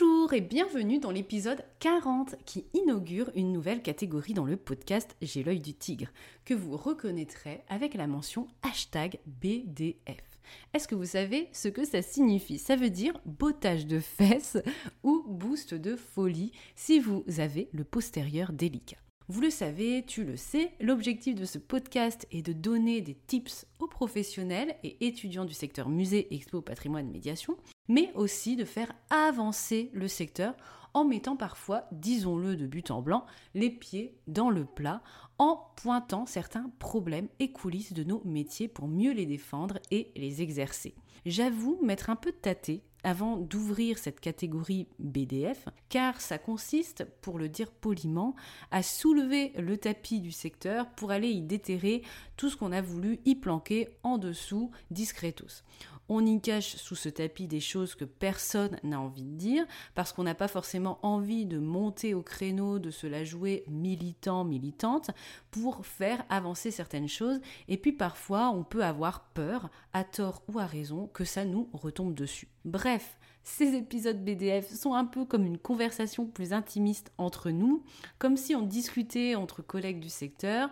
[0.00, 5.42] Bonjour et bienvenue dans l'épisode 40 qui inaugure une nouvelle catégorie dans le podcast J'ai
[5.42, 6.08] l'œil du tigre
[6.44, 10.38] que vous reconnaîtrez avec la mention hashtag BDF.
[10.72, 12.58] Est-ce que vous savez ce que ça signifie?
[12.58, 14.58] Ça veut dire bottage de fesses
[15.02, 18.98] ou boost de folie si vous avez le postérieur délicat.
[19.30, 23.66] Vous le savez, tu le sais, l'objectif de ce podcast est de donner des tips
[23.78, 29.90] aux professionnels et étudiants du secteur musée, expo, patrimoine, médiation, mais aussi de faire avancer
[29.92, 30.54] le secteur
[30.94, 35.02] en mettant parfois, disons-le de but en blanc, les pieds dans le plat,
[35.36, 40.40] en pointant certains problèmes et coulisses de nos métiers pour mieux les défendre et les
[40.40, 40.94] exercer.
[41.26, 47.48] J'avoue m'être un peu tâté avant d'ouvrir cette catégorie BDF, car ça consiste, pour le
[47.48, 48.34] dire poliment,
[48.70, 52.02] à soulever le tapis du secteur pour aller y déterrer
[52.36, 55.62] tout ce qu'on a voulu y planquer en dessous discretos.
[56.08, 60.12] On y cache sous ce tapis des choses que personne n'a envie de dire, parce
[60.12, 65.10] qu'on n'a pas forcément envie de monter au créneau, de se la jouer militant, militante,
[65.50, 67.40] pour faire avancer certaines choses.
[67.68, 71.68] Et puis parfois, on peut avoir peur, à tort ou à raison, que ça nous
[71.72, 72.48] retombe dessus.
[72.64, 77.82] Bref, ces épisodes BDF sont un peu comme une conversation plus intimiste entre nous,
[78.18, 80.70] comme si on discutait entre collègues du secteur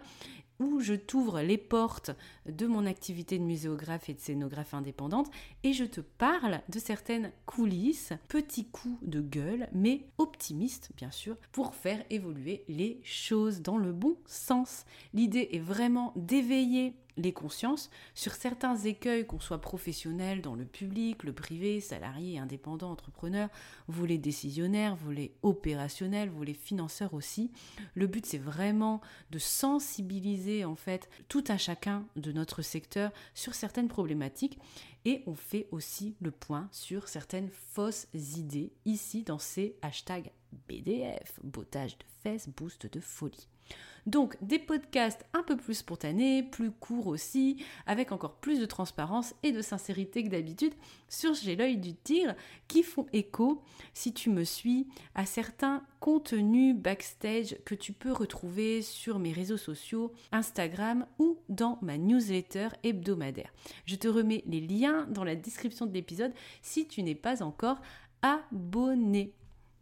[0.58, 2.12] où je t'ouvre les portes
[2.50, 5.30] de mon activité de muséographe et de scénographe indépendante
[5.62, 11.36] et je te parle de certaines coulisses, petits coups de gueule, mais optimistes bien sûr,
[11.52, 14.84] pour faire évoluer les choses dans le bon sens.
[15.14, 21.22] L'idée est vraiment d'éveiller les consciences sur certains écueils, qu'on soit professionnel dans le public,
[21.22, 23.48] le privé, salarié, indépendant, entrepreneur,
[23.88, 24.20] vous les
[25.42, 27.50] opérationnels, vous les financeurs aussi.
[27.94, 33.54] Le but c'est vraiment de sensibiliser en fait tout un chacun de notre secteur sur
[33.54, 34.58] certaines problématiques
[35.04, 40.32] et on fait aussi le point sur certaines fausses idées ici dans ces hashtags
[40.68, 43.48] BDF, bottage de fesses, boost de folie.
[44.06, 49.34] Donc des podcasts un peu plus spontanés, plus courts aussi, avec encore plus de transparence
[49.42, 50.74] et de sincérité que d'habitude
[51.08, 52.34] sur J'ai l'œil du tigre,
[52.68, 53.62] qui font écho,
[53.94, 59.56] si tu me suis, à certains contenus backstage que tu peux retrouver sur mes réseaux
[59.56, 63.52] sociaux, Instagram ou dans ma newsletter hebdomadaire.
[63.86, 67.80] Je te remets les liens dans la description de l'épisode si tu n'es pas encore
[68.22, 69.32] abonné.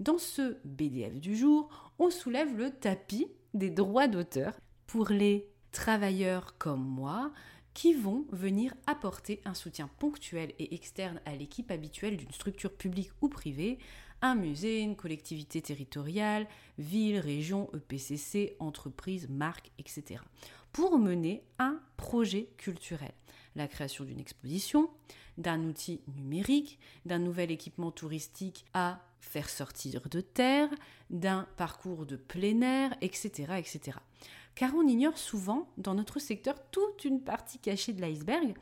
[0.00, 4.52] Dans ce BDF du jour, on soulève le tapis des droits d'auteur
[4.86, 7.32] pour les travailleurs comme moi
[7.72, 13.10] qui vont venir apporter un soutien ponctuel et externe à l'équipe habituelle d'une structure publique
[13.20, 13.78] ou privée,
[14.22, 16.46] un musée, une collectivité territoriale,
[16.78, 20.20] ville, région, EPCC, entreprise, marque, etc.
[20.72, 23.12] pour mener un projet culturel.
[23.56, 24.88] La création d'une exposition,
[25.36, 30.68] d'un outil numérique, d'un nouvel équipement touristique à faire sortir de terre,
[31.10, 33.98] d'un parcours de plein air, etc., etc.
[34.54, 38.54] Car on ignore souvent dans notre secteur toute une partie cachée de l'iceberg.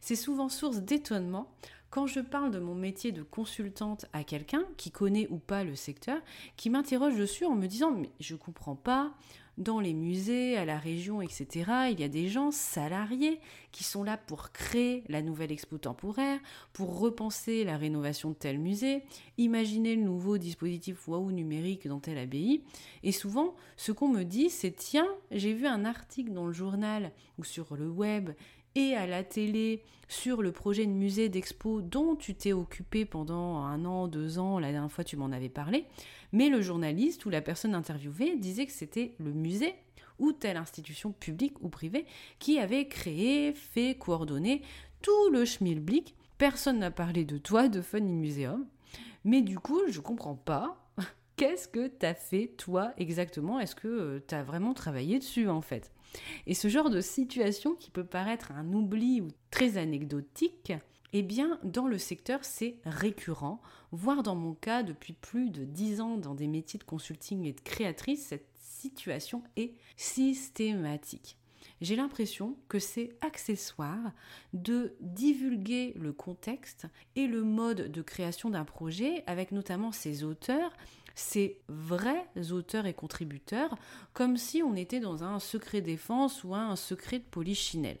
[0.00, 1.50] C'est souvent source d'étonnement
[1.90, 5.76] quand je parle de mon métier de consultante à quelqu'un qui connaît ou pas le
[5.76, 6.20] secteur,
[6.56, 9.14] qui m'interroge dessus en me disant mais je comprends pas,
[9.58, 13.40] dans les musées, à la région, etc., il y a des gens salariés
[13.72, 16.40] qui sont là pour créer la nouvelle expo temporaire,
[16.72, 19.02] pour repenser la rénovation de tel musée,
[19.38, 22.62] imaginer le nouveau dispositif waouh numérique dans telle abbaye.
[23.02, 27.12] Et souvent, ce qu'on me dit, c'est tiens, j'ai vu un article dans le journal
[27.38, 28.30] ou sur le web
[28.74, 33.58] et à la télé sur le projet de musée d'expo dont tu t'es occupé pendant
[33.58, 35.86] un an, deux ans, la dernière fois tu m'en avais parlé,
[36.32, 39.74] mais le journaliste ou la personne interviewée disait que c'était le musée
[40.18, 42.06] ou telle institution publique ou privée
[42.38, 44.62] qui avait créé, fait, coordonné
[45.02, 46.14] tout le schmilblick.
[46.38, 48.66] Personne n'a parlé de toi, de Funny Museum.
[49.24, 50.88] Mais du coup, je comprends pas.
[51.36, 53.60] Qu'est-ce que t'as fait toi exactement?
[53.60, 55.92] Est-ce que euh, t'as vraiment travaillé dessus en fait?
[56.46, 60.72] Et ce genre de situation qui peut paraître un oubli ou très anecdotique
[61.16, 63.62] eh bien, dans le secteur, c'est récurrent,
[63.92, 67.52] voire dans mon cas, depuis plus de 10 ans dans des métiers de consulting et
[67.52, 71.38] de créatrice, cette situation est systématique.
[71.80, 74.12] J'ai l'impression que c'est accessoire
[74.54, 80.72] de divulguer le contexte et le mode de création d'un projet avec notamment ses auteurs,
[81.14, 83.76] ses vrais auteurs et contributeurs,
[84.12, 87.98] comme si on était dans un secret défense ou un secret de polichinelle.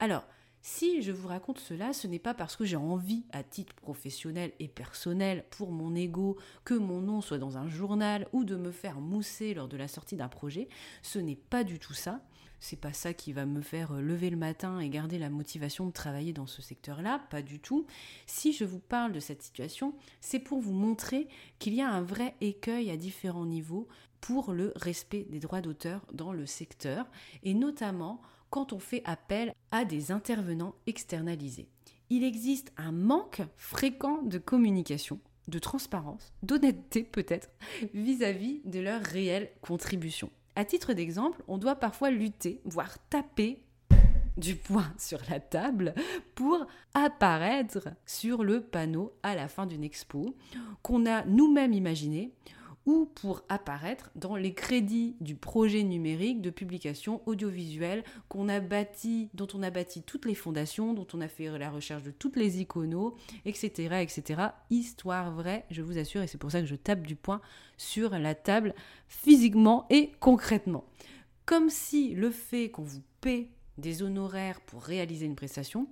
[0.00, 0.24] Alors,
[0.64, 4.52] si je vous raconte cela, ce n'est pas parce que j'ai envie, à titre professionnel
[4.60, 8.70] et personnel, pour mon ego, que mon nom soit dans un journal ou de me
[8.70, 10.68] faire mousser lors de la sortie d'un projet.
[11.02, 12.20] Ce n'est pas du tout ça.
[12.64, 15.84] C'est pas ça qui va me faire euh, lever le matin et garder la motivation
[15.84, 17.86] de travailler dans ce secteur-là, pas du tout.
[18.26, 21.26] Si je vous parle de cette situation, c'est pour vous montrer
[21.58, 23.88] qu'il y a un vrai écueil à différents niveaux
[24.20, 27.10] pour le respect des droits d'auteur dans le secteur
[27.42, 31.68] et notamment quand on fait appel à des intervenants externalisés.
[32.10, 35.18] Il existe un manque fréquent de communication,
[35.48, 37.50] de transparence, d'honnêteté peut-être,
[37.92, 40.30] vis-à-vis de leur réelle contribution.
[40.54, 43.62] À titre d'exemple, on doit parfois lutter, voire taper
[44.36, 45.94] du poing sur la table
[46.34, 50.36] pour apparaître sur le panneau à la fin d'une expo
[50.82, 52.32] qu'on a nous-mêmes imaginé
[52.86, 59.30] ou pour apparaître dans les crédits du projet numérique de publication audiovisuelle qu'on a bâti,
[59.34, 62.36] dont on a bâti toutes les fondations, dont on a fait la recherche de toutes
[62.36, 63.14] les iconos,
[63.44, 64.42] etc., etc.
[64.70, 67.40] Histoire vraie, je vous assure, et c'est pour ça que je tape du poing
[67.76, 68.74] sur la table
[69.08, 70.84] physiquement et concrètement.
[71.46, 73.48] Comme si le fait qu'on vous paie
[73.78, 75.88] des honoraires pour réaliser une prestation,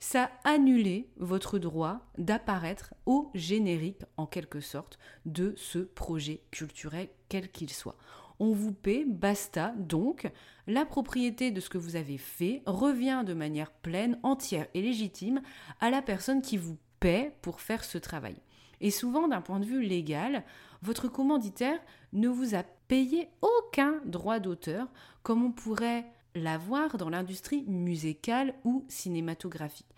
[0.00, 7.50] ça annulait votre droit d'apparaître au générique, en quelque sorte, de ce projet culturel, quel
[7.50, 7.96] qu'il soit.
[8.40, 10.30] On vous paie, basta, donc
[10.68, 15.42] la propriété de ce que vous avez fait revient de manière pleine, entière et légitime
[15.80, 18.36] à la personne qui vous paie pour faire ce travail.
[18.80, 20.44] Et souvent, d'un point de vue légal,
[20.82, 21.80] votre commanditaire
[22.12, 24.86] ne vous a payé aucun droit d'auteur,
[25.24, 26.06] comme on pourrait
[26.38, 29.94] l'avoir dans l'industrie musicale ou cinématographique.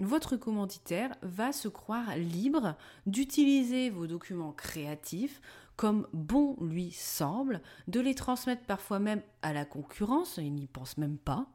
[0.00, 2.76] Votre commanditaire va se croire libre
[3.06, 5.40] d'utiliser vos documents créatifs
[5.76, 10.98] comme bon lui semble, de les transmettre parfois même à la concurrence, il n'y pense
[10.98, 11.46] même pas,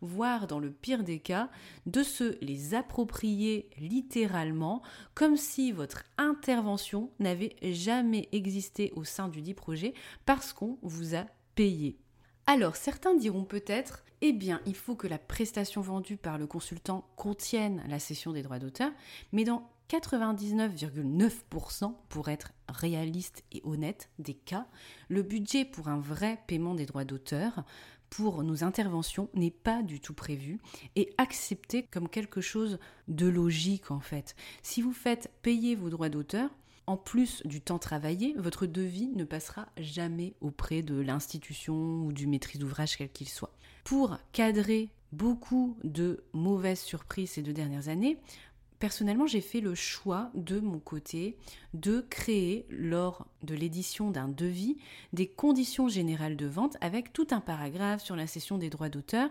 [0.00, 1.50] voire dans le pire des cas,
[1.86, 4.82] de se les approprier littéralement
[5.14, 9.94] comme si votre intervention n'avait jamais existé au sein du dit projet
[10.24, 11.24] parce qu'on vous a
[11.54, 11.98] payé.
[12.46, 17.08] Alors certains diront peut-être, eh bien il faut que la prestation vendue par le consultant
[17.16, 18.92] contienne la cession des droits d'auteur,
[19.32, 24.66] mais dans 99,9% pour être réaliste et honnête des cas,
[25.08, 27.64] le budget pour un vrai paiement des droits d'auteur
[28.10, 30.60] pour nos interventions n'est pas du tout prévu
[30.96, 34.36] et accepté comme quelque chose de logique en fait.
[34.62, 36.50] Si vous faites payer vos droits d'auteur,
[36.86, 42.26] en plus du temps travaillé, votre devis ne passera jamais auprès de l'institution ou du
[42.26, 43.54] maîtrise d'ouvrage quel qu'il soit.
[43.84, 48.18] Pour cadrer beaucoup de mauvaises surprises ces deux dernières années,
[48.84, 51.38] Personnellement, j'ai fait le choix de mon côté
[51.74, 54.78] de créer, lors de l'édition d'un devis,
[55.12, 59.28] des conditions générales de vente avec tout un paragraphe sur la cession des droits d'auteur.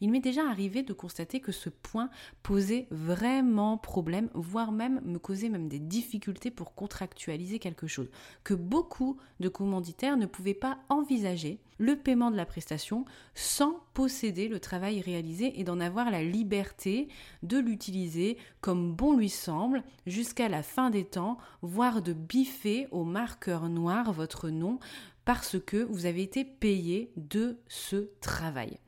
[0.00, 2.10] Il m'est déjà arrivé de constater que ce point
[2.42, 8.10] posait vraiment problème, voire même me causait même des difficultés pour contractualiser quelque chose,
[8.44, 14.48] que beaucoup de commanditaires ne pouvaient pas envisager le paiement de la prestation sans posséder
[14.48, 17.08] le travail réalisé et d'en avoir la liberté
[17.42, 23.04] de l'utiliser comme bon lui semble jusqu'à la fin des temps, voire de biffer au
[23.04, 24.78] marqueur noir votre nom
[25.24, 28.78] parce que vous avez été payé de ce travail.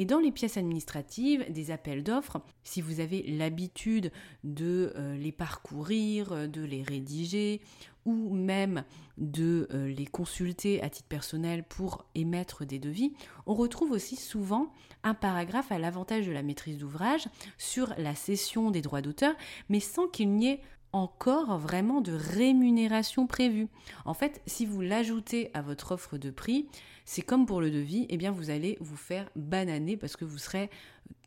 [0.00, 4.12] Et dans les pièces administratives, des appels d'offres, si vous avez l'habitude
[4.44, 7.60] de euh, les parcourir, de les rédiger,
[8.04, 8.84] ou même
[9.18, 13.12] de euh, les consulter à titre personnel pour émettre des devis,
[13.46, 17.28] on retrouve aussi souvent un paragraphe à l'avantage de la maîtrise d'ouvrage
[17.58, 19.34] sur la cession des droits d'auteur,
[19.68, 20.60] mais sans qu'il n'y ait
[20.92, 23.68] encore vraiment de rémunération prévue.
[24.04, 26.68] En fait, si vous l'ajoutez à votre offre de prix,
[27.04, 30.38] c'est comme pour le devis, eh bien vous allez vous faire bananer parce que vous
[30.38, 30.70] serez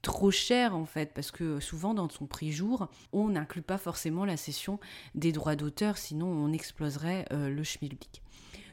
[0.02, 4.26] trop cher en fait, parce que souvent dans son prix jour, on n'inclut pas forcément
[4.26, 4.80] la cession
[5.16, 8.22] des droits d'auteur, sinon on exploserait euh, le schmilblick.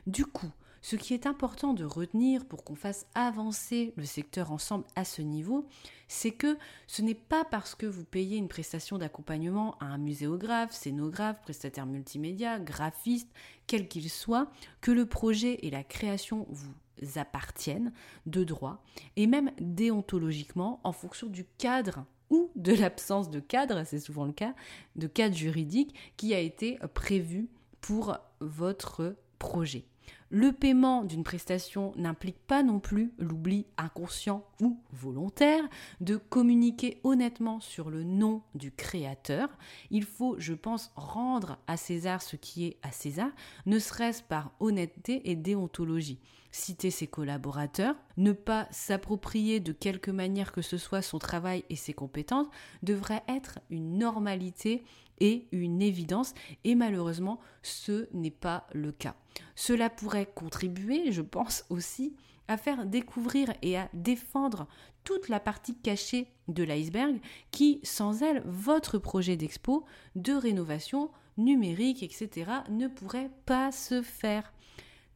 [0.06, 0.50] Du coup,
[0.88, 5.20] ce qui est important de retenir pour qu'on fasse avancer le secteur ensemble à ce
[5.20, 5.66] niveau,
[6.06, 10.72] c'est que ce n'est pas parce que vous payez une prestation d'accompagnement à un muséographe,
[10.72, 13.28] scénographe, prestataire multimédia, graphiste,
[13.66, 16.72] quel qu'il soit, que le projet et la création vous
[17.16, 17.92] appartiennent
[18.24, 18.82] de droit
[19.16, 24.32] et même déontologiquement en fonction du cadre ou de l'absence de cadre, c'est souvent le
[24.32, 24.54] cas,
[24.96, 27.50] de cadre juridique qui a été prévu
[27.82, 29.84] pour votre projet.
[30.30, 35.64] Le paiement d'une prestation n'implique pas non plus l'oubli inconscient ou volontaire
[36.00, 39.48] de communiquer honnêtement sur le nom du créateur.
[39.90, 43.30] Il faut, je pense, rendre à César ce qui est à César,
[43.64, 46.20] ne serait-ce par honnêteté et déontologie.
[46.50, 51.76] Citer ses collaborateurs, ne pas s'approprier de quelque manière que ce soit son travail et
[51.76, 52.48] ses compétences
[52.82, 54.82] devrait être une normalité
[55.20, 56.34] et une évidence
[56.64, 59.14] et malheureusement ce n'est pas le cas.
[59.54, 62.14] Cela pourrait contribuer, je pense aussi,
[62.48, 64.66] à faire découvrir et à défendre
[65.04, 69.84] toute la partie cachée de l'iceberg qui, sans elle, votre projet d'expo,
[70.16, 74.52] de rénovation numérique, etc., ne pourrait pas se faire.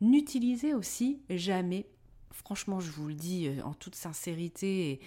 [0.01, 1.87] N'utilisez aussi jamais,
[2.31, 5.01] franchement je vous le dis euh, en toute sincérité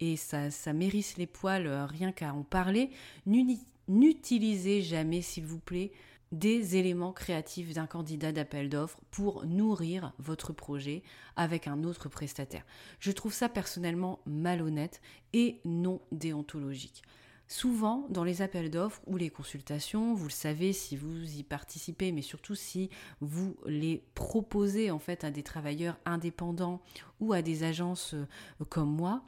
[0.00, 2.90] et, ça, ça mérisse les poils euh, rien qu'à en parler,
[3.26, 5.92] n'utilisez jamais s'il vous plaît
[6.32, 11.02] des éléments créatifs d'un candidat d'appel d'offres pour nourrir votre projet
[11.36, 12.64] avec un autre prestataire.
[13.00, 15.00] Je trouve ça personnellement malhonnête
[15.32, 17.02] et non déontologique.
[17.48, 22.12] Souvent, dans les appels d'offres ou les consultations, vous le savez si vous y participez,
[22.12, 26.80] mais surtout si vous les proposez en fait à des travailleurs indépendants
[27.18, 28.28] ou à des agences euh,
[28.68, 29.24] comme moi,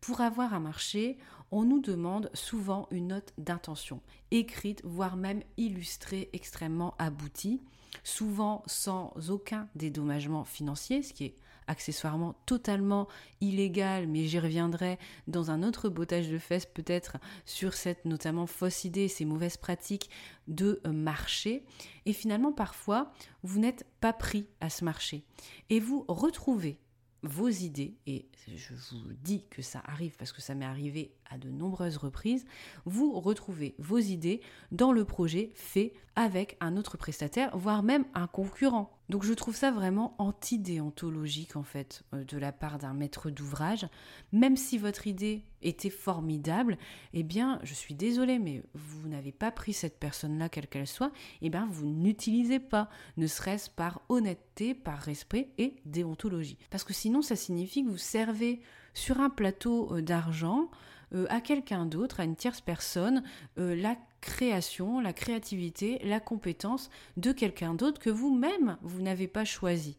[0.00, 1.18] pour avoir un marché,
[1.54, 4.00] on nous demande souvent une note d'intention,
[4.32, 7.62] écrite, voire même illustrée, extrêmement aboutie,
[8.02, 11.36] souvent sans aucun dédommagement financier, ce qui est
[11.68, 13.06] accessoirement totalement
[13.40, 18.84] illégal, mais j'y reviendrai dans un autre bottage de fesses peut-être sur cette notamment fausse
[18.84, 20.10] idée, ces mauvaises pratiques
[20.48, 21.64] de marché.
[22.04, 23.12] Et finalement, parfois,
[23.44, 25.22] vous n'êtes pas pris à ce marché.
[25.70, 26.80] Et vous retrouvez
[27.24, 31.38] vos idées, et je vous dis que ça arrive parce que ça m'est arrivé à
[31.38, 32.44] de nombreuses reprises,
[32.84, 34.40] vous retrouvez vos idées
[34.72, 38.90] dans le projet fait avec un autre prestataire, voire même un concurrent.
[39.08, 43.86] Donc je trouve ça vraiment antidéontologique en fait euh, de la part d'un maître d'ouvrage.
[44.32, 46.78] Même si votre idée était formidable,
[47.12, 51.12] eh bien je suis désolée mais vous n'avez pas pris cette personne-là quelle qu'elle soit,
[51.42, 56.58] eh bien vous n'utilisez pas, ne serait-ce par honnêteté, par respect et déontologie.
[56.70, 58.60] Parce que sinon ça signifie que vous servez
[58.94, 60.70] sur un plateau euh, d'argent
[61.12, 63.22] euh, à quelqu'un d'autre, à une tierce personne,
[63.58, 69.44] euh, la création, la créativité, la compétence de quelqu'un d'autre que vous-même, vous, n'avez pas
[69.44, 69.98] choisi.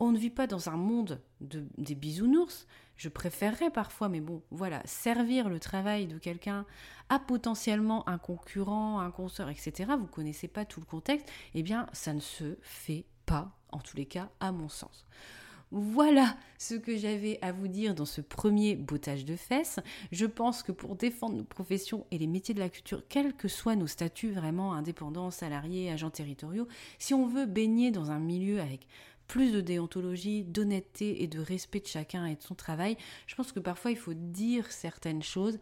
[0.00, 2.66] On ne vit pas dans un monde de, des bisounours.
[2.96, 6.66] Je préférerais parfois, mais bon, voilà, servir le travail de quelqu'un
[7.08, 9.92] à potentiellement un concurrent, un consoeur, etc.
[9.98, 11.30] Vous connaissez pas tout le contexte.
[11.54, 15.06] Eh bien, ça ne se fait pas, en tous les cas, à mon sens.
[15.74, 19.80] Voilà ce que j'avais à vous dire dans ce premier bottage de fesses.
[20.10, 23.48] Je pense que pour défendre nos professions et les métiers de la culture, quels que
[23.48, 28.60] soient nos statuts vraiment indépendants, salariés, agents territoriaux, si on veut baigner dans un milieu
[28.60, 28.86] avec
[29.28, 33.50] plus de déontologie, d'honnêteté et de respect de chacun et de son travail, je pense
[33.50, 35.58] que parfois il faut dire certaines choses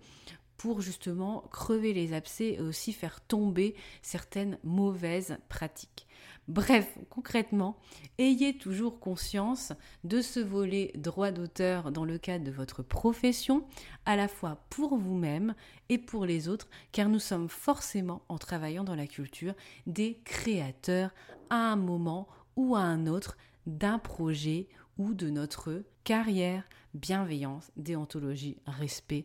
[0.56, 6.08] pour justement crever les abcès et aussi faire tomber certaines mauvaises pratiques.
[6.50, 7.76] Bref, concrètement,
[8.18, 13.64] ayez toujours conscience de ce volet droit d'auteur dans le cadre de votre profession,
[14.04, 15.54] à la fois pour vous-même
[15.90, 19.54] et pour les autres, car nous sommes forcément, en travaillant dans la culture,
[19.86, 21.12] des créateurs
[21.50, 22.26] à un moment
[22.56, 23.36] ou à un autre
[23.68, 24.66] d'un projet
[24.98, 26.64] ou de notre carrière,
[26.94, 29.24] bienveillance, déontologie, respect,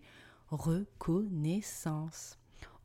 [0.50, 2.38] reconnaissance.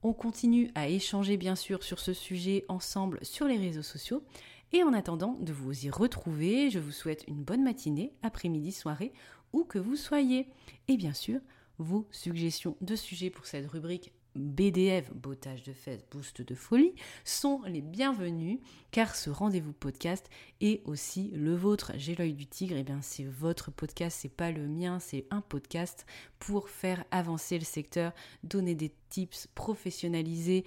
[0.02, 4.24] On continue à échanger bien sûr sur ce sujet ensemble sur les réseaux sociaux.
[4.72, 9.12] Et en attendant de vous y retrouver, je vous souhaite une bonne matinée, après-midi, soirée,
[9.52, 10.48] où que vous soyez.
[10.88, 11.40] Et bien sûr,
[11.78, 16.94] vos suggestions de sujets pour cette rubrique BDF, bottage de fesses, boost de folie,
[17.24, 18.58] sont les bienvenus
[18.90, 20.28] car ce rendez-vous podcast
[20.60, 21.92] est aussi le vôtre.
[21.96, 25.26] J'ai l'œil du tigre, et eh bien c'est votre podcast, c'est pas le mien, c'est
[25.30, 26.06] un podcast
[26.38, 28.12] pour faire avancer le secteur,
[28.44, 30.64] donner des tips, professionnaliser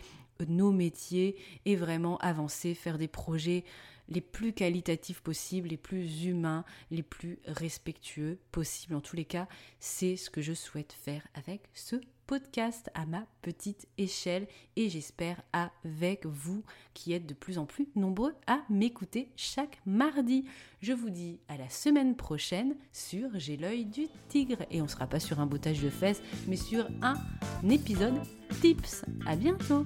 [0.47, 3.63] nos métiers et vraiment avancer, faire des projets
[4.09, 8.95] les plus qualitatifs possibles, les plus humains, les plus respectueux possibles.
[8.95, 9.47] En tous les cas,
[9.79, 11.95] c'est ce que je souhaite faire avec ce
[12.27, 16.63] podcast à ma petite échelle et j'espère avec vous
[16.93, 20.45] qui êtes de plus en plus nombreux à m'écouter chaque mardi.
[20.81, 25.07] Je vous dis à la semaine prochaine sur J'ai l'œil du tigre et on sera
[25.07, 27.15] pas sur un boutage de fesses mais sur un
[27.69, 28.21] épisode
[28.61, 29.05] tips.
[29.25, 29.85] À bientôt.